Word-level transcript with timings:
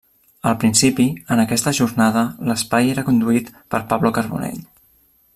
Al 0.51 0.55
principi, 0.61 1.03
en 1.35 1.41
aquesta 1.43 1.73
jornada 1.79 2.23
l'espai 2.51 2.89
era 2.93 3.03
conduït 3.11 3.53
per 3.75 3.83
Pablo 3.93 4.13
Carbonell. 4.19 4.59